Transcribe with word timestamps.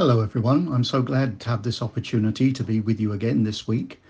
Hello, 0.00 0.22
everyone. 0.22 0.72
I'm 0.72 0.82
so 0.82 1.02
glad 1.02 1.40
to 1.40 1.50
have 1.50 1.62
this 1.62 1.82
opportunity 1.82 2.54
to 2.54 2.64
be 2.64 2.80
with 2.80 2.98
you 2.98 3.12
again 3.12 3.44
this 3.44 3.68
week. 3.68 4.00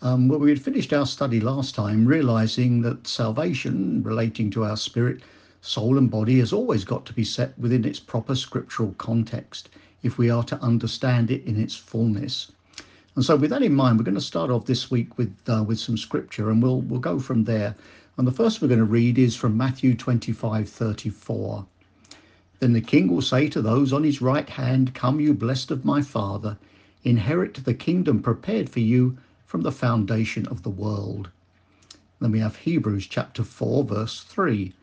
Um, 0.00 0.28
well, 0.28 0.38
we 0.38 0.50
had 0.50 0.62
finished 0.62 0.92
our 0.92 1.06
study 1.06 1.40
last 1.40 1.74
time, 1.74 2.06
realizing 2.06 2.82
that 2.82 3.08
salvation 3.08 4.00
relating 4.04 4.48
to 4.52 4.62
our 4.62 4.76
spirit, 4.76 5.22
soul, 5.60 5.98
and 5.98 6.08
body 6.08 6.38
has 6.38 6.52
always 6.52 6.84
got 6.84 7.04
to 7.06 7.12
be 7.12 7.24
set 7.24 7.58
within 7.58 7.84
its 7.84 7.98
proper 7.98 8.36
scriptural 8.36 8.94
context 8.98 9.70
if 10.04 10.18
we 10.18 10.30
are 10.30 10.44
to 10.44 10.62
understand 10.62 11.32
it 11.32 11.44
in 11.44 11.60
its 11.60 11.74
fullness. 11.74 12.52
And 13.16 13.24
so, 13.24 13.34
with 13.34 13.50
that 13.50 13.64
in 13.64 13.74
mind, 13.74 13.98
we're 13.98 14.04
going 14.04 14.14
to 14.14 14.20
start 14.20 14.52
off 14.52 14.66
this 14.66 14.88
week 14.88 15.18
with 15.18 15.36
uh, 15.48 15.64
with 15.66 15.80
some 15.80 15.98
scripture, 15.98 16.50
and 16.50 16.62
we'll 16.62 16.82
we'll 16.82 17.00
go 17.00 17.18
from 17.18 17.42
there. 17.42 17.74
And 18.18 18.24
the 18.24 18.38
first 18.40 18.62
we're 18.62 18.68
going 18.68 18.78
to 18.78 18.84
read 18.84 19.18
is 19.18 19.34
from 19.34 19.56
Matthew 19.56 19.96
25, 19.96 20.68
34. 20.68 21.66
Then 22.60 22.74
the 22.74 22.82
king 22.82 23.08
will 23.08 23.22
say 23.22 23.48
to 23.48 23.62
those 23.62 23.90
on 23.90 24.04
his 24.04 24.20
right 24.20 24.48
hand, 24.48 24.92
Come, 24.92 25.18
you 25.18 25.32
blessed 25.32 25.70
of 25.70 25.82
my 25.82 26.02
Father, 26.02 26.58
inherit 27.02 27.54
the 27.54 27.72
kingdom 27.72 28.20
prepared 28.20 28.68
for 28.68 28.80
you 28.80 29.16
from 29.46 29.62
the 29.62 29.72
foundation 29.72 30.46
of 30.46 30.62
the 30.62 30.68
world. 30.68 31.30
Then 32.20 32.32
we 32.32 32.40
have 32.40 32.56
Hebrews 32.56 33.06
chapter 33.06 33.44
4, 33.44 33.84
verse 33.84 34.20
3. 34.20 34.74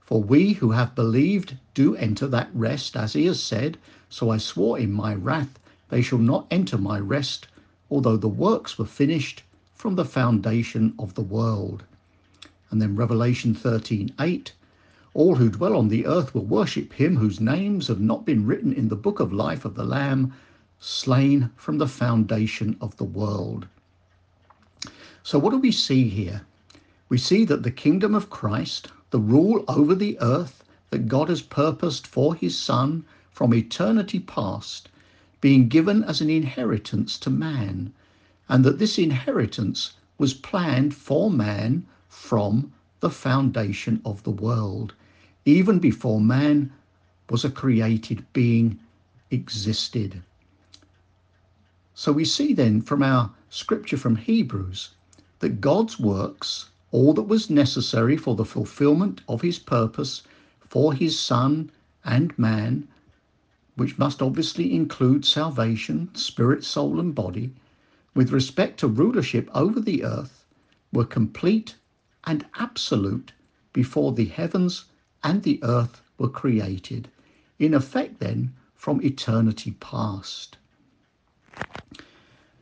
For 0.00 0.22
we 0.22 0.54
who 0.54 0.70
have 0.70 0.94
believed 0.94 1.58
do 1.74 1.94
enter 1.94 2.26
that 2.26 2.48
rest, 2.54 2.96
as 2.96 3.12
he 3.12 3.26
has 3.26 3.42
said, 3.42 3.76
So 4.08 4.30
I 4.30 4.38
swore 4.38 4.78
in 4.78 4.90
my 4.90 5.14
wrath, 5.14 5.58
they 5.90 6.00
shall 6.00 6.18
not 6.18 6.46
enter 6.50 6.78
my 6.78 6.98
rest, 6.98 7.48
although 7.90 8.16
the 8.16 8.28
works 8.28 8.78
were 8.78 8.86
finished 8.86 9.42
from 9.74 9.94
the 9.94 10.06
foundation 10.06 10.94
of 10.98 11.12
the 11.12 11.20
world. 11.20 11.84
And 12.70 12.80
then 12.80 12.96
Revelation 12.96 13.54
13, 13.54 14.14
8. 14.18 14.52
All 15.12 15.34
who 15.34 15.50
dwell 15.50 15.76
on 15.76 15.88
the 15.88 16.06
earth 16.06 16.32
will 16.32 16.44
worship 16.44 16.92
him 16.92 17.16
whose 17.16 17.40
names 17.40 17.88
have 17.88 18.00
not 18.00 18.24
been 18.24 18.46
written 18.46 18.72
in 18.72 18.88
the 18.88 18.96
book 18.96 19.18
of 19.18 19.32
life 19.32 19.64
of 19.64 19.74
the 19.74 19.84
Lamb, 19.84 20.32
slain 20.78 21.50
from 21.56 21.78
the 21.78 21.88
foundation 21.88 22.76
of 22.80 22.96
the 22.96 23.04
world. 23.04 23.66
So, 25.24 25.36
what 25.38 25.50
do 25.50 25.58
we 25.58 25.72
see 25.72 26.08
here? 26.08 26.42
We 27.08 27.18
see 27.18 27.44
that 27.46 27.64
the 27.64 27.72
kingdom 27.72 28.14
of 28.14 28.30
Christ, 28.30 28.92
the 29.10 29.18
rule 29.18 29.64
over 29.66 29.96
the 29.96 30.16
earth 30.20 30.62
that 30.90 31.08
God 31.08 31.28
has 31.28 31.42
purposed 31.42 32.06
for 32.06 32.36
his 32.36 32.56
Son 32.56 33.04
from 33.32 33.52
eternity 33.52 34.20
past, 34.20 34.88
being 35.40 35.68
given 35.68 36.04
as 36.04 36.20
an 36.20 36.30
inheritance 36.30 37.18
to 37.18 37.30
man, 37.30 37.92
and 38.48 38.64
that 38.64 38.78
this 38.78 38.96
inheritance 38.96 39.94
was 40.18 40.34
planned 40.34 40.94
for 40.94 41.30
man 41.30 41.84
from 42.08 42.72
the 43.00 43.10
foundation 43.10 44.00
of 44.04 44.22
the 44.22 44.30
world 44.30 44.94
even 45.50 45.78
before 45.80 46.20
man 46.20 46.72
was 47.28 47.44
a 47.44 47.50
created 47.50 48.24
being 48.32 48.78
existed. 49.30 50.22
So 51.94 52.12
we 52.12 52.24
see 52.24 52.52
then 52.54 52.82
from 52.82 53.02
our 53.02 53.30
scripture 53.48 53.96
from 53.96 54.16
Hebrews 54.16 54.90
that 55.40 55.60
God's 55.60 55.98
works, 55.98 56.70
all 56.92 57.12
that 57.14 57.22
was 57.22 57.50
necessary 57.50 58.16
for 58.16 58.36
the 58.36 58.44
fulfillment 58.44 59.22
of 59.28 59.42
his 59.42 59.58
purpose 59.58 60.22
for 60.60 60.94
his 60.94 61.18
Son 61.18 61.70
and 62.04 62.38
man, 62.38 62.86
which 63.74 63.98
must 63.98 64.22
obviously 64.22 64.72
include 64.72 65.24
salvation, 65.24 66.14
spirit, 66.14 66.64
soul, 66.64 67.00
and 67.00 67.14
body, 67.14 67.52
with 68.14 68.30
respect 68.30 68.78
to 68.80 68.88
rulership 68.88 69.50
over 69.54 69.80
the 69.80 70.04
earth, 70.04 70.44
were 70.92 71.04
complete 71.04 71.74
and 72.24 72.46
absolute 72.54 73.32
before 73.72 74.12
the 74.12 74.26
heavens 74.26 74.84
and 75.22 75.42
the 75.42 75.60
earth 75.62 76.00
were 76.16 76.28
created, 76.28 77.08
in 77.58 77.74
effect, 77.74 78.20
then, 78.20 78.54
from 78.74 79.02
eternity 79.02 79.72
past. 79.80 80.56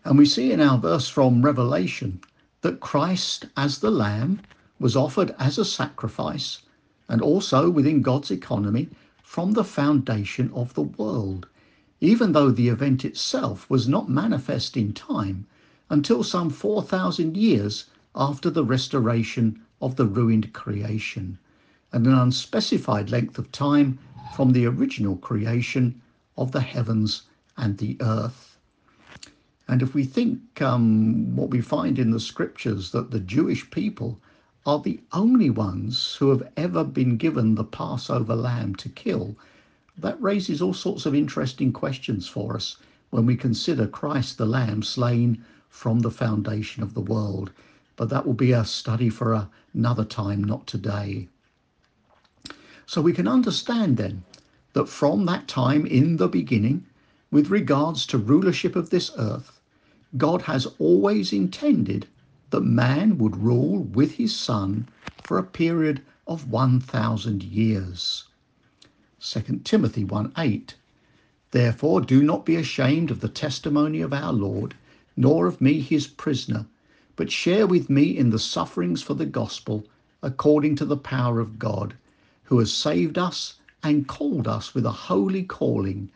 And 0.04 0.18
we 0.18 0.26
see 0.26 0.50
in 0.50 0.60
our 0.60 0.78
verse 0.78 1.08
from 1.08 1.42
Revelation 1.42 2.20
that 2.62 2.80
Christ, 2.80 3.46
as 3.56 3.78
the 3.78 3.90
Lamb, 3.90 4.40
was 4.80 4.96
offered 4.96 5.34
as 5.38 5.58
a 5.58 5.64
sacrifice 5.64 6.62
and 7.08 7.22
also 7.22 7.70
within 7.70 8.02
God's 8.02 8.30
economy 8.30 8.88
from 9.22 9.52
the 9.52 9.64
foundation 9.64 10.50
of 10.52 10.74
the 10.74 10.82
world, 10.82 11.46
even 12.00 12.32
though 12.32 12.50
the 12.50 12.68
event 12.68 13.04
itself 13.04 13.68
was 13.70 13.86
not 13.88 14.08
manifest 14.08 14.76
in 14.76 14.92
time 14.92 15.46
until 15.90 16.24
some 16.24 16.50
4,000 16.50 17.36
years 17.36 17.84
after 18.14 18.50
the 18.50 18.64
restoration 18.64 19.60
of 19.80 19.96
the 19.96 20.06
ruined 20.06 20.52
creation 20.52 21.38
and 21.92 22.06
an 22.06 22.14
unspecified 22.14 23.10
length 23.10 23.38
of 23.38 23.50
time 23.52 23.98
from 24.34 24.52
the 24.52 24.66
original 24.66 25.16
creation 25.16 26.00
of 26.36 26.52
the 26.52 26.60
heavens 26.60 27.22
and 27.56 27.78
the 27.78 27.96
earth. 28.00 28.56
And 29.66 29.82
if 29.82 29.94
we 29.94 30.04
think 30.04 30.62
um, 30.62 31.34
what 31.36 31.50
we 31.50 31.60
find 31.60 31.98
in 31.98 32.10
the 32.10 32.20
scriptures 32.20 32.90
that 32.92 33.10
the 33.10 33.20
Jewish 33.20 33.70
people 33.70 34.18
are 34.64 34.78
the 34.78 35.00
only 35.12 35.50
ones 35.50 36.14
who 36.16 36.30
have 36.30 36.46
ever 36.56 36.84
been 36.84 37.16
given 37.16 37.54
the 37.54 37.64
Passover 37.64 38.34
lamb 38.34 38.74
to 38.76 38.88
kill, 38.88 39.36
that 39.96 40.22
raises 40.22 40.62
all 40.62 40.74
sorts 40.74 41.06
of 41.06 41.14
interesting 41.14 41.72
questions 41.72 42.28
for 42.28 42.56
us 42.56 42.76
when 43.10 43.26
we 43.26 43.36
consider 43.36 43.86
Christ 43.86 44.38
the 44.38 44.46
Lamb 44.46 44.82
slain 44.82 45.42
from 45.68 46.00
the 46.00 46.10
foundation 46.10 46.82
of 46.82 46.94
the 46.94 47.00
world. 47.00 47.50
But 47.96 48.08
that 48.10 48.26
will 48.26 48.34
be 48.34 48.52
a 48.52 48.64
study 48.64 49.08
for 49.08 49.48
another 49.74 50.04
time, 50.04 50.44
not 50.44 50.66
today. 50.66 51.28
So 52.90 53.02
we 53.02 53.12
can 53.12 53.28
understand 53.28 53.98
then 53.98 54.22
that 54.72 54.88
from 54.88 55.26
that 55.26 55.46
time 55.46 55.84
in 55.84 56.16
the 56.16 56.26
beginning, 56.26 56.86
with 57.30 57.50
regards 57.50 58.06
to 58.06 58.16
rulership 58.16 58.74
of 58.74 58.88
this 58.88 59.10
earth, 59.18 59.60
God 60.16 60.40
has 60.48 60.64
always 60.78 61.30
intended 61.30 62.06
that 62.48 62.62
man 62.62 63.18
would 63.18 63.36
rule 63.36 63.80
with 63.80 64.12
his 64.12 64.34
son 64.34 64.88
for 65.20 65.36
a 65.36 65.42
period 65.42 66.00
of 66.26 66.50
1,000 66.50 67.42
years. 67.42 68.24
2 69.20 69.60
Timothy 69.64 70.04
1 70.04 70.32
8. 70.38 70.74
Therefore, 71.50 72.00
do 72.00 72.22
not 72.22 72.46
be 72.46 72.56
ashamed 72.56 73.10
of 73.10 73.20
the 73.20 73.28
testimony 73.28 74.00
of 74.00 74.14
our 74.14 74.32
Lord, 74.32 74.74
nor 75.14 75.46
of 75.46 75.60
me 75.60 75.80
his 75.80 76.06
prisoner, 76.06 76.64
but 77.16 77.30
share 77.30 77.66
with 77.66 77.90
me 77.90 78.16
in 78.16 78.30
the 78.30 78.38
sufferings 78.38 79.02
for 79.02 79.12
the 79.12 79.26
gospel 79.26 79.84
according 80.22 80.74
to 80.76 80.86
the 80.86 80.96
power 80.96 81.38
of 81.38 81.58
God 81.58 81.94
who 82.48 82.58
has 82.58 82.72
saved 82.72 83.18
us 83.18 83.58
and 83.82 84.08
called 84.08 84.48
us 84.48 84.74
with 84.74 84.86
a 84.86 84.90
holy 84.90 85.42
calling, 85.42 86.10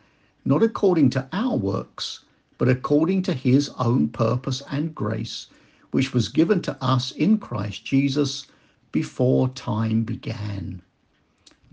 not 0.46 0.62
according 0.62 1.10
to 1.10 1.28
our 1.30 1.58
works, 1.58 2.20
but 2.56 2.70
according 2.70 3.20
to 3.20 3.34
his 3.34 3.68
own 3.78 4.08
purpose 4.08 4.62
and 4.70 4.94
grace, 4.94 5.48
which 5.90 6.14
was 6.14 6.30
given 6.30 6.62
to 6.62 6.74
us 6.82 7.10
in 7.10 7.36
Christ 7.36 7.84
Jesus 7.84 8.46
before 8.92 9.50
time 9.50 10.04
began. 10.04 10.80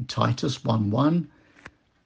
Titus 0.10 0.62
1 0.66 0.92
1 0.92 1.30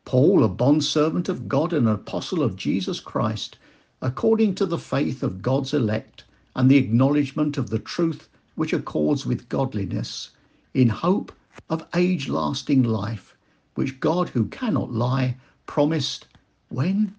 Paul, 0.06 0.44
a 0.44 0.48
bondservant 0.48 1.30
of 1.30 1.48
God 1.48 1.74
and 1.74 1.88
an 1.88 1.94
apostle 1.96 2.44
of 2.44 2.56
Jesus 2.56 3.00
Christ, 3.00 3.58
according 4.00 4.54
to 4.56 4.68
the 4.68 4.78
faith 4.78 5.24
of 5.24 5.42
God's 5.42 5.74
elect 5.74 6.24
and 6.56 6.70
the 6.70 6.78
acknowledgement 6.78 7.58
of 7.58 7.72
the 7.72 7.80
truth 7.80 8.30
which 8.54 8.74
accords 8.74 9.26
with 9.26 9.50
godliness, 9.50 10.30
in 10.76 10.90
hope 10.90 11.32
of 11.70 11.88
age 11.96 12.28
lasting 12.28 12.84
life, 12.84 13.36
which 13.76 14.00
God, 14.00 14.30
who 14.30 14.48
cannot 14.48 14.92
lie, 14.92 15.38
promised 15.66 16.28
when? 16.70 17.16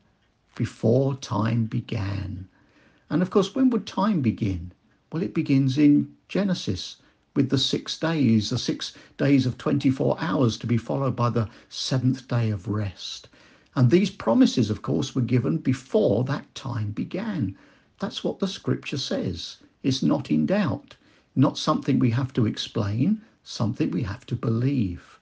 Before 0.54 1.14
time 1.16 1.64
began. 1.64 2.48
And 3.08 3.22
of 3.22 3.30
course, 3.30 3.54
when 3.54 3.70
would 3.70 3.86
time 3.86 4.20
begin? 4.20 4.72
Well, 5.12 5.22
it 5.22 5.34
begins 5.34 5.78
in 5.78 6.14
Genesis 6.28 6.96
with 7.34 7.50
the 7.50 7.58
six 7.58 7.98
days, 7.98 8.50
the 8.50 8.58
six 8.58 8.92
days 9.16 9.46
of 9.46 9.58
24 9.58 10.16
hours 10.20 10.56
to 10.58 10.66
be 10.66 10.76
followed 10.76 11.16
by 11.16 11.30
the 11.30 11.48
seventh 11.68 12.28
day 12.28 12.50
of 12.50 12.68
rest. 12.68 13.28
And 13.74 13.90
these 13.90 14.10
promises, 14.10 14.70
of 14.70 14.82
course, 14.82 15.14
were 15.14 15.22
given 15.22 15.58
before 15.58 16.22
that 16.24 16.54
time 16.54 16.92
began. 16.92 17.56
That's 17.98 18.22
what 18.22 18.38
the 18.38 18.46
scripture 18.46 18.98
says. 18.98 19.56
It's 19.82 20.02
not 20.02 20.30
in 20.30 20.46
doubt, 20.46 20.96
not 21.34 21.58
something 21.58 21.98
we 21.98 22.10
have 22.10 22.32
to 22.34 22.46
explain, 22.46 23.20
something 23.44 23.90
we 23.90 24.02
have 24.02 24.26
to 24.26 24.34
believe. 24.34 25.20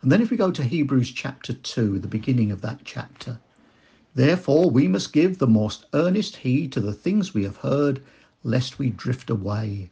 And 0.00 0.10
then 0.10 0.22
if 0.22 0.30
we 0.30 0.36
go 0.36 0.50
to 0.50 0.64
Hebrews 0.64 1.10
chapter 1.10 1.52
2, 1.52 1.98
the 1.98 2.08
beginning 2.08 2.50
of 2.50 2.60
that 2.62 2.80
chapter, 2.84 3.38
therefore 4.14 4.70
we 4.70 4.88
must 4.88 5.12
give 5.12 5.38
the 5.38 5.46
most 5.46 5.86
earnest 5.92 6.36
heed 6.36 6.72
to 6.72 6.80
the 6.80 6.92
things 6.92 7.34
we 7.34 7.44
have 7.44 7.58
heard, 7.58 8.00
lest 8.44 8.78
we 8.78 8.90
drift 8.90 9.28
away. 9.28 9.90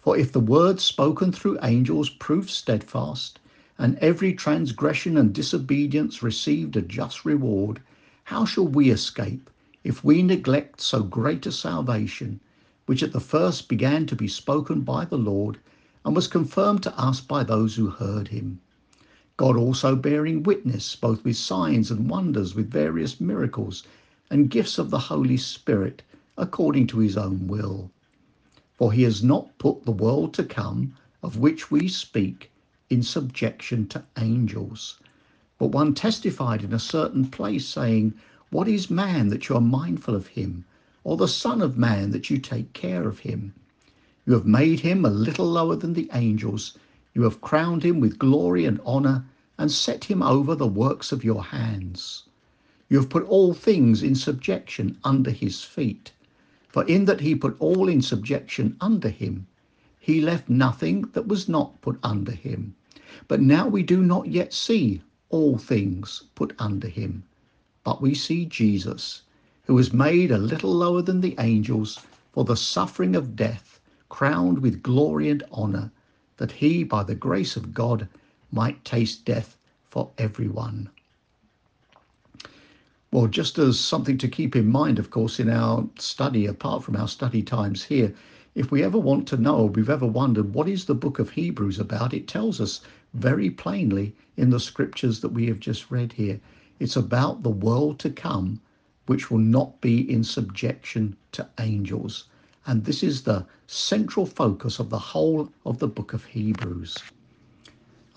For 0.00 0.16
if 0.16 0.32
the 0.32 0.40
word 0.40 0.80
spoken 0.80 1.32
through 1.32 1.58
angels 1.62 2.10
proved 2.10 2.50
steadfast, 2.50 3.38
and 3.78 3.96
every 3.98 4.32
transgression 4.32 5.16
and 5.16 5.32
disobedience 5.32 6.22
received 6.22 6.76
a 6.76 6.82
just 6.82 7.24
reward, 7.24 7.80
how 8.24 8.44
shall 8.44 8.66
we 8.66 8.90
escape 8.90 9.50
if 9.84 10.04
we 10.04 10.22
neglect 10.22 10.80
so 10.80 11.02
great 11.02 11.46
a 11.46 11.52
salvation, 11.52 12.40
which 12.86 13.02
at 13.02 13.12
the 13.12 13.20
first 13.20 13.68
began 13.68 14.06
to 14.06 14.14
be 14.14 14.28
spoken 14.28 14.82
by 14.82 15.04
the 15.04 15.18
Lord, 15.18 15.58
and 16.04 16.16
was 16.16 16.26
confirmed 16.26 16.82
to 16.82 16.98
us 16.98 17.20
by 17.20 17.44
those 17.44 17.76
who 17.76 17.88
heard 17.88 18.28
him. 18.28 18.60
God 19.36 19.56
also 19.56 19.96
bearing 19.96 20.42
witness, 20.42 20.94
both 20.94 21.24
with 21.24 21.36
signs 21.36 21.90
and 21.90 22.08
wonders, 22.08 22.54
with 22.54 22.70
various 22.70 23.20
miracles 23.20 23.82
and 24.30 24.50
gifts 24.50 24.78
of 24.78 24.90
the 24.90 24.98
Holy 24.98 25.36
Spirit, 25.36 26.02
according 26.36 26.86
to 26.88 26.98
his 26.98 27.16
own 27.16 27.46
will. 27.48 27.90
For 28.76 28.92
he 28.92 29.02
has 29.02 29.22
not 29.22 29.56
put 29.58 29.84
the 29.84 29.92
world 29.92 30.34
to 30.34 30.44
come, 30.44 30.94
of 31.22 31.36
which 31.36 31.70
we 31.70 31.88
speak, 31.88 32.50
in 32.90 33.02
subjection 33.02 33.86
to 33.88 34.04
angels. 34.18 34.98
But 35.58 35.68
one 35.68 35.94
testified 35.94 36.64
in 36.64 36.72
a 36.72 36.78
certain 36.78 37.26
place, 37.26 37.66
saying, 37.66 38.14
What 38.50 38.68
is 38.68 38.90
man 38.90 39.28
that 39.28 39.48
you 39.48 39.56
are 39.56 39.60
mindful 39.60 40.14
of 40.14 40.28
him, 40.28 40.64
or 41.04 41.16
the 41.16 41.28
Son 41.28 41.62
of 41.62 41.78
Man 41.78 42.10
that 42.10 42.30
you 42.30 42.38
take 42.38 42.72
care 42.72 43.08
of 43.08 43.20
him? 43.20 43.54
You 44.24 44.34
have 44.34 44.46
made 44.46 44.80
him 44.80 45.04
a 45.04 45.10
little 45.10 45.50
lower 45.50 45.74
than 45.74 45.94
the 45.94 46.08
angels. 46.12 46.78
You 47.12 47.22
have 47.22 47.40
crowned 47.40 47.82
him 47.82 47.98
with 47.98 48.20
glory 48.20 48.64
and 48.64 48.80
honour, 48.82 49.24
and 49.58 49.70
set 49.70 50.04
him 50.04 50.22
over 50.22 50.54
the 50.54 50.66
works 50.66 51.10
of 51.10 51.24
your 51.24 51.42
hands. 51.42 52.22
You 52.88 52.98
have 52.98 53.08
put 53.08 53.24
all 53.24 53.52
things 53.52 54.02
in 54.02 54.14
subjection 54.14 54.96
under 55.02 55.30
his 55.30 55.64
feet. 55.64 56.12
For 56.68 56.84
in 56.84 57.06
that 57.06 57.20
he 57.20 57.34
put 57.34 57.56
all 57.58 57.88
in 57.88 58.00
subjection 58.00 58.76
under 58.80 59.08
him, 59.08 59.46
he 59.98 60.20
left 60.20 60.48
nothing 60.48 61.10
that 61.14 61.26
was 61.26 61.48
not 61.48 61.80
put 61.80 61.98
under 62.02 62.32
him. 62.32 62.74
But 63.26 63.40
now 63.40 63.66
we 63.66 63.82
do 63.82 64.02
not 64.02 64.28
yet 64.28 64.52
see 64.52 65.02
all 65.30 65.58
things 65.58 66.24
put 66.34 66.54
under 66.58 66.88
him. 66.88 67.24
But 67.82 68.00
we 68.00 68.14
see 68.14 68.46
Jesus, 68.46 69.22
who 69.64 69.74
was 69.74 69.92
made 69.92 70.30
a 70.30 70.38
little 70.38 70.72
lower 70.72 71.02
than 71.02 71.20
the 71.22 71.34
angels 71.38 71.98
for 72.32 72.44
the 72.44 72.56
suffering 72.56 73.16
of 73.16 73.34
death, 73.34 73.71
crowned 74.12 74.58
with 74.58 74.82
glory 74.82 75.30
and 75.30 75.42
honour, 75.50 75.90
that 76.36 76.52
he, 76.52 76.84
by 76.84 77.02
the 77.02 77.14
grace 77.14 77.56
of 77.56 77.72
God, 77.72 78.06
might 78.50 78.84
taste 78.84 79.24
death 79.24 79.56
for 79.88 80.10
everyone. 80.18 80.90
Well, 83.10 83.26
just 83.26 83.56
as 83.56 83.80
something 83.80 84.18
to 84.18 84.28
keep 84.28 84.54
in 84.54 84.68
mind, 84.68 84.98
of 84.98 85.08
course, 85.08 85.40
in 85.40 85.48
our 85.48 85.88
study, 85.98 86.44
apart 86.44 86.84
from 86.84 86.94
our 86.94 87.08
study 87.08 87.42
times 87.42 87.84
here, 87.84 88.14
if 88.54 88.70
we 88.70 88.82
ever 88.82 88.98
want 88.98 89.26
to 89.28 89.38
know, 89.38 89.64
we've 89.64 89.88
ever 89.88 90.06
wondered 90.06 90.52
what 90.52 90.68
is 90.68 90.84
the 90.84 90.94
book 90.94 91.18
of 91.18 91.30
Hebrews 91.30 91.78
about, 91.78 92.12
it 92.12 92.28
tells 92.28 92.60
us 92.60 92.82
very 93.14 93.48
plainly 93.48 94.14
in 94.36 94.50
the 94.50 94.60
scriptures 94.60 95.20
that 95.20 95.32
we 95.32 95.46
have 95.46 95.58
just 95.58 95.90
read 95.90 96.12
here. 96.12 96.38
It's 96.78 96.96
about 96.96 97.42
the 97.42 97.48
world 97.48 97.98
to 98.00 98.10
come, 98.10 98.60
which 99.06 99.30
will 99.30 99.38
not 99.38 99.80
be 99.80 100.00
in 100.12 100.22
subjection 100.22 101.16
to 101.32 101.48
angels. 101.58 102.24
And 102.66 102.84
this 102.84 103.02
is 103.02 103.22
the 103.22 103.46
central 103.66 104.26
focus 104.26 104.78
of 104.78 104.90
the 104.90 104.98
whole 104.98 105.52
of 105.66 105.78
the 105.78 105.88
book 105.88 106.12
of 106.12 106.24
Hebrews. 106.24 106.96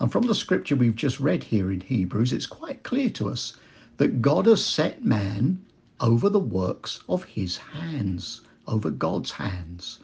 And 0.00 0.12
from 0.12 0.26
the 0.26 0.34
scripture 0.34 0.76
we've 0.76 0.94
just 0.94 1.20
read 1.20 1.42
here 1.42 1.72
in 1.72 1.80
Hebrews, 1.80 2.32
it's 2.32 2.46
quite 2.46 2.82
clear 2.82 3.10
to 3.10 3.28
us 3.28 3.56
that 3.96 4.22
God 4.22 4.46
has 4.46 4.64
set 4.64 5.04
man 5.04 5.64
over 6.00 6.28
the 6.28 6.38
works 6.38 7.00
of 7.08 7.24
his 7.24 7.56
hands, 7.56 8.42
over 8.66 8.90
God's 8.90 9.30
hands 9.30 9.98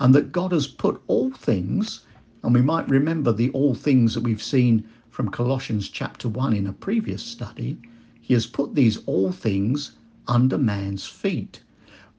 and 0.00 0.14
that 0.14 0.32
God 0.32 0.52
has 0.52 0.66
put 0.66 1.00
all 1.06 1.30
things, 1.32 2.02
and 2.42 2.54
we 2.54 2.62
might 2.62 2.88
remember 2.88 3.32
the 3.32 3.50
all 3.50 3.74
things 3.74 4.14
that 4.14 4.22
we've 4.22 4.42
seen 4.42 4.88
from 5.10 5.28
Colossians 5.28 5.88
chapter 5.88 6.28
1 6.28 6.54
in 6.54 6.66
a 6.68 6.72
previous 6.72 7.22
study, 7.22 7.76
he 8.20 8.34
has 8.34 8.46
put 8.46 8.74
these 8.74 8.98
all 9.06 9.32
things 9.32 9.92
under 10.28 10.56
man's 10.56 11.06
feet. 11.06 11.60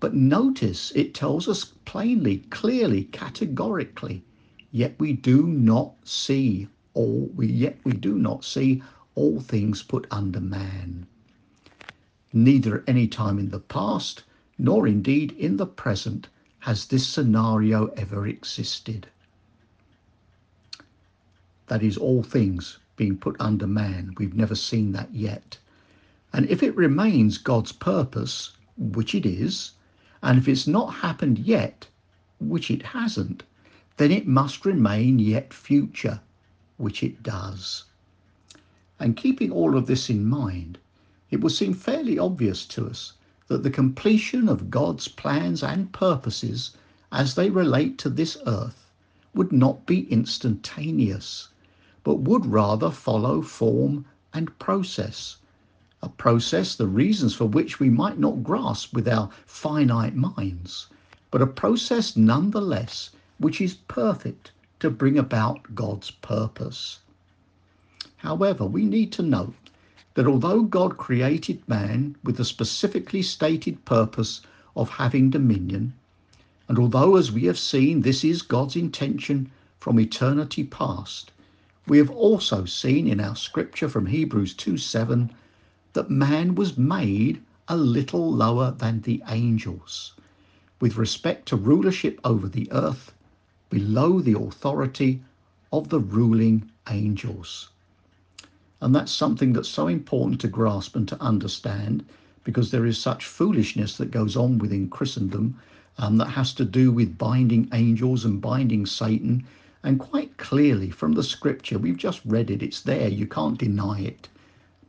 But 0.01 0.15
notice 0.15 0.93
it 0.95 1.13
tells 1.13 1.49
us 1.49 1.65
plainly, 1.83 2.37
clearly, 2.49 3.03
categorically, 3.03 4.23
yet 4.71 4.95
we 4.97 5.11
do 5.11 5.45
not 5.45 6.07
see 6.07 6.69
all 6.93 7.29
we 7.35 7.47
yet 7.47 7.79
we 7.83 7.91
do 7.93 8.17
not 8.17 8.45
see 8.45 8.81
all 9.13 9.41
things 9.41 9.83
put 9.83 10.07
under 10.09 10.39
man. 10.39 11.05
Neither 12.31 12.77
at 12.79 12.87
any 12.87 13.09
time 13.09 13.37
in 13.37 13.49
the 13.49 13.59
past, 13.59 14.23
nor 14.57 14.87
indeed 14.87 15.33
in 15.33 15.57
the 15.57 15.65
present, 15.65 16.29
has 16.59 16.85
this 16.85 17.05
scenario 17.05 17.87
ever 17.97 18.25
existed? 18.25 19.07
That 21.67 21.83
is, 21.83 21.97
all 21.97 22.23
things 22.23 22.79
being 22.95 23.17
put 23.17 23.35
under 23.37 23.67
man. 23.67 24.15
We've 24.17 24.33
never 24.33 24.55
seen 24.55 24.93
that 24.93 25.13
yet. 25.13 25.57
And 26.31 26.45
if 26.49 26.63
it 26.63 26.75
remains 26.77 27.37
God's 27.37 27.73
purpose, 27.73 28.51
which 28.77 29.13
it 29.13 29.25
is, 29.25 29.71
and 30.21 30.37
if 30.37 30.47
it's 30.47 30.67
not 30.67 30.95
happened 30.95 31.39
yet, 31.39 31.87
which 32.39 32.69
it 32.69 32.83
hasn't, 32.83 33.43
then 33.97 34.11
it 34.11 34.27
must 34.27 34.65
remain 34.65 35.19
yet 35.19 35.53
future, 35.53 36.19
which 36.77 37.03
it 37.03 37.21
does. 37.23 37.85
And 38.99 39.15
keeping 39.15 39.51
all 39.51 39.77
of 39.77 39.87
this 39.87 40.09
in 40.09 40.25
mind, 40.25 40.77
it 41.29 41.41
will 41.41 41.49
seem 41.49 41.73
fairly 41.73 42.17
obvious 42.17 42.65
to 42.67 42.87
us 42.87 43.13
that 43.47 43.63
the 43.63 43.69
completion 43.69 44.49
of 44.49 44.69
God's 44.69 45.07
plans 45.07 45.63
and 45.63 45.91
purposes 45.91 46.71
as 47.11 47.35
they 47.35 47.49
relate 47.49 47.97
to 47.99 48.09
this 48.09 48.37
earth 48.45 48.91
would 49.33 49.51
not 49.51 49.85
be 49.85 50.01
instantaneous, 50.11 51.49
but 52.03 52.15
would 52.21 52.45
rather 52.45 52.91
follow 52.91 53.41
form 53.41 54.05
and 54.33 54.57
process. 54.59 55.37
A 56.01 56.07
process, 56.07 56.75
the 56.75 56.87
reasons 56.87 57.33
for 57.33 57.43
which 57.43 57.77
we 57.81 57.89
might 57.89 58.17
not 58.17 58.41
grasp 58.41 58.93
with 58.93 59.05
our 59.05 59.29
finite 59.45 60.15
minds, 60.15 60.87
but 61.29 61.41
a 61.41 61.45
process 61.45 62.15
nonetheless 62.15 63.09
which 63.37 63.59
is 63.59 63.73
perfect 63.89 64.53
to 64.79 64.89
bring 64.89 65.17
about 65.17 65.75
God's 65.75 66.11
purpose. 66.11 66.99
However, 68.15 68.65
we 68.65 68.85
need 68.85 69.11
to 69.11 69.21
note 69.21 69.69
that 70.13 70.25
although 70.25 70.63
God 70.63 70.95
created 70.95 71.67
man 71.67 72.15
with 72.23 72.37
the 72.37 72.45
specifically 72.45 73.21
stated 73.21 73.83
purpose 73.83 74.39
of 74.77 74.91
having 74.91 75.29
dominion, 75.29 75.91
and 76.69 76.79
although, 76.79 77.17
as 77.17 77.29
we 77.29 77.43
have 77.43 77.59
seen, 77.59 78.03
this 78.03 78.23
is 78.23 78.41
God's 78.41 78.77
intention 78.77 79.51
from 79.81 79.99
eternity 79.99 80.63
past, 80.63 81.33
we 81.89 81.97
have 81.97 82.09
also 82.09 82.63
seen 82.63 83.05
in 83.05 83.19
our 83.19 83.35
scripture 83.35 83.89
from 83.89 84.05
Hebrews 84.05 84.53
2 84.53 84.77
7 84.77 85.29
that 85.93 86.09
man 86.09 86.55
was 86.55 86.77
made 86.77 87.41
a 87.67 87.77
little 87.77 88.31
lower 88.31 88.71
than 88.71 89.01
the 89.01 89.21
angels 89.27 90.13
with 90.79 90.95
respect 90.97 91.47
to 91.47 91.55
rulership 91.57 92.19
over 92.23 92.47
the 92.47 92.71
earth, 92.71 93.11
below 93.69 94.21
the 94.21 94.37
authority 94.37 95.21
of 95.71 95.89
the 95.89 95.99
ruling 95.99 96.69
angels. 96.89 97.69
And 98.81 98.95
that's 98.95 99.11
something 99.11 99.53
that's 99.53 99.69
so 99.69 99.87
important 99.87 100.39
to 100.41 100.47
grasp 100.47 100.95
and 100.95 101.07
to 101.09 101.21
understand 101.21 102.05
because 102.45 102.71
there 102.71 102.85
is 102.85 102.97
such 102.97 103.25
foolishness 103.25 103.97
that 103.97 104.11
goes 104.11 104.37
on 104.37 104.57
within 104.57 104.89
Christendom 104.89 105.59
um, 105.97 106.17
that 106.17 106.29
has 106.29 106.53
to 106.53 106.65
do 106.65 106.91
with 106.91 107.17
binding 107.17 107.67
angels 107.73 108.23
and 108.23 108.41
binding 108.41 108.85
Satan. 108.85 109.45
And 109.83 109.99
quite 109.99 110.37
clearly 110.37 110.89
from 110.89 111.11
the 111.11 111.23
scripture, 111.23 111.77
we've 111.77 111.97
just 111.97 112.21
read 112.25 112.49
it, 112.49 112.63
it's 112.63 112.81
there, 112.81 113.09
you 113.09 113.27
can't 113.27 113.57
deny 113.57 113.99
it. 113.99 114.29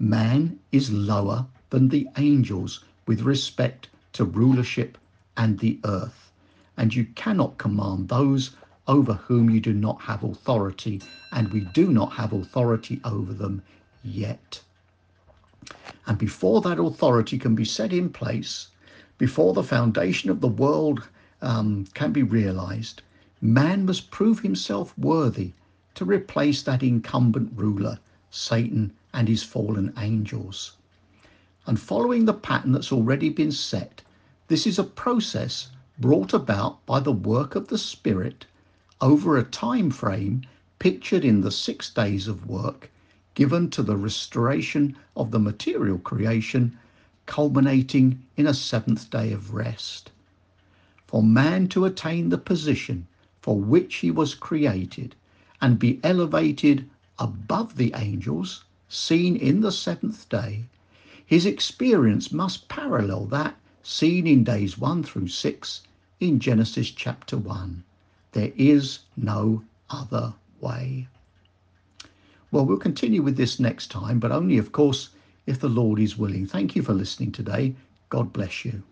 Man 0.02 0.58
is 0.72 0.90
lower 0.90 1.44
than 1.68 1.90
the 1.90 2.08
angels 2.16 2.82
with 3.06 3.20
respect 3.20 3.90
to 4.14 4.24
rulership 4.24 4.96
and 5.36 5.58
the 5.58 5.78
earth. 5.84 6.32
And 6.74 6.94
you 6.94 7.04
cannot 7.14 7.58
command 7.58 8.08
those 8.08 8.56
over 8.88 9.12
whom 9.12 9.50
you 9.50 9.60
do 9.60 9.74
not 9.74 10.00
have 10.00 10.24
authority, 10.24 11.02
and 11.32 11.52
we 11.52 11.60
do 11.74 11.92
not 11.92 12.14
have 12.14 12.32
authority 12.32 12.98
over 13.04 13.34
them 13.34 13.60
yet. 14.02 14.62
And 16.06 16.16
before 16.16 16.62
that 16.62 16.80
authority 16.80 17.36
can 17.36 17.54
be 17.54 17.66
set 17.66 17.92
in 17.92 18.08
place, 18.08 18.68
before 19.18 19.52
the 19.52 19.62
foundation 19.62 20.30
of 20.30 20.40
the 20.40 20.48
world 20.48 21.06
um, 21.42 21.84
can 21.92 22.10
be 22.10 22.22
realized, 22.22 23.02
man 23.42 23.84
must 23.84 24.10
prove 24.10 24.40
himself 24.40 24.96
worthy 24.96 25.52
to 25.94 26.06
replace 26.06 26.62
that 26.62 26.82
incumbent 26.82 27.52
ruler, 27.54 27.98
Satan 28.30 28.94
and 29.12 29.28
his 29.28 29.42
fallen 29.42 29.92
angels. 29.98 30.76
And 31.66 31.80
following 31.80 32.24
the 32.24 32.32
pattern 32.32 32.72
that's 32.72 32.92
already 32.92 33.28
been 33.28 33.52
set, 33.52 34.02
this 34.48 34.66
is 34.66 34.78
a 34.78 34.84
process 34.84 35.68
brought 35.98 36.32
about 36.32 36.84
by 36.86 37.00
the 37.00 37.12
work 37.12 37.54
of 37.54 37.68
the 37.68 37.78
Spirit 37.78 38.46
over 39.00 39.36
a 39.36 39.42
time 39.42 39.90
frame 39.90 40.42
pictured 40.78 41.24
in 41.24 41.40
the 41.40 41.50
six 41.50 41.90
days 41.90 42.28
of 42.28 42.46
work 42.46 42.90
given 43.34 43.70
to 43.70 43.82
the 43.82 43.96
restoration 43.96 44.96
of 45.16 45.30
the 45.30 45.38
material 45.38 45.98
creation, 45.98 46.76
culminating 47.26 48.22
in 48.36 48.46
a 48.46 48.54
seventh 48.54 49.10
day 49.10 49.32
of 49.32 49.54
rest. 49.54 50.10
For 51.06 51.22
man 51.22 51.68
to 51.68 51.84
attain 51.84 52.28
the 52.28 52.38
position 52.38 53.06
for 53.40 53.58
which 53.58 53.96
he 53.96 54.10
was 54.10 54.34
created 54.34 55.14
and 55.60 55.78
be 55.78 56.00
elevated 56.02 56.88
above 57.18 57.76
the 57.76 57.92
angels 57.94 58.64
seen 58.92 59.36
in 59.36 59.60
the 59.60 59.70
seventh 59.70 60.28
day, 60.28 60.64
his 61.24 61.46
experience 61.46 62.32
must 62.32 62.68
parallel 62.68 63.24
that 63.26 63.56
seen 63.84 64.26
in 64.26 64.42
days 64.42 64.76
1 64.76 65.04
through 65.04 65.28
6 65.28 65.82
in 66.18 66.40
Genesis 66.40 66.90
chapter 66.90 67.38
1. 67.38 67.84
There 68.32 68.52
is 68.56 68.98
no 69.16 69.62
other 69.88 70.34
way. 70.60 71.06
Well, 72.50 72.66
we'll 72.66 72.78
continue 72.78 73.22
with 73.22 73.36
this 73.36 73.60
next 73.60 73.92
time, 73.92 74.18
but 74.18 74.32
only, 74.32 74.58
of 74.58 74.72
course, 74.72 75.10
if 75.46 75.60
the 75.60 75.68
Lord 75.68 76.00
is 76.00 76.18
willing. 76.18 76.46
Thank 76.46 76.74
you 76.74 76.82
for 76.82 76.92
listening 76.92 77.30
today. 77.30 77.76
God 78.08 78.32
bless 78.32 78.64
you. 78.64 78.82